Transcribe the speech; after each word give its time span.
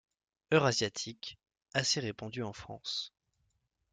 Eurasiatique, 0.51 1.37
assez 1.75 1.99
répandue 1.99 2.41
en 2.41 2.53
France. 2.53 3.13